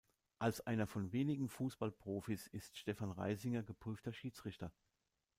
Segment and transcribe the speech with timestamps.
[0.39, 4.71] Als einer von wenigen Fußballprofis ist Stefan Reisinger geprüfter Schiedsrichter.